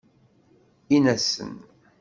[0.95, 1.55] In-asen